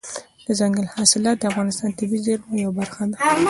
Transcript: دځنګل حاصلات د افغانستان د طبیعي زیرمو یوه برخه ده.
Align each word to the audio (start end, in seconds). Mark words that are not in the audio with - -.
دځنګل 0.45 0.85
حاصلات 0.93 1.37
د 1.39 1.43
افغانستان 1.51 1.87
د 1.91 1.95
طبیعي 1.99 2.19
زیرمو 2.25 2.61
یوه 2.63 2.73
برخه 2.79 3.01
ده. 3.09 3.17